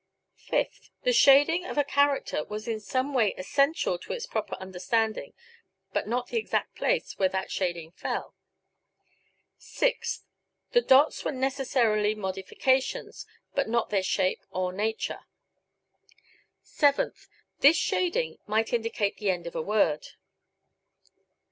Fifth: 0.47 0.89
The 1.03 1.13
shading 1.13 1.63
of 1.63 1.77
a 1.77 1.83
character 1.83 2.43
was 2.43 2.67
in 2.67 2.79
some 2.79 3.13
way 3.13 3.35
essential 3.37 3.99
to 3.99 4.13
its 4.13 4.25
proper 4.25 4.55
understanding, 4.55 5.35
but 5.93 6.07
not 6.07 6.25
the 6.25 6.37
exact 6.39 6.73
place 6.73 7.19
where 7.19 7.29
that 7.29 7.51
shading 7.51 7.91
fell. 7.91 8.33
Sixth: 9.59 10.25
The 10.71 10.81
dots 10.81 11.23
were 11.23 11.31
necessarily 11.31 12.15
modifications, 12.15 13.27
but 13.53 13.69
not 13.69 13.91
their 13.91 14.01
shape 14.01 14.41
or 14.49 14.73
nature. 14.73 15.19
Seventh: 16.63 17.27
This 17.59 17.77
shading 17.77 18.39
might 18.47 18.73
indicate 18.73 19.17
the 19.17 19.29
end 19.29 19.45
of 19.45 19.53
a 19.55 19.61
word. 19.61 20.07